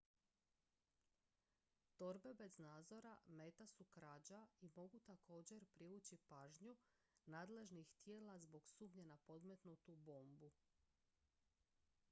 torbe 1.97 2.29
bez 2.37 2.55
nadzora 2.63 3.11
meta 3.39 3.67
su 3.73 3.85
krađa 3.95 4.39
i 4.61 4.69
mogu 4.75 4.99
također 4.99 5.65
privući 5.65 6.17
pažnju 6.17 6.75
nadležnih 7.25 7.91
tijela 8.01 8.37
zbog 8.39 8.69
sumnje 8.69 9.05
na 9.05 9.17
podmetnutu 9.17 9.95
bombu 9.95 10.51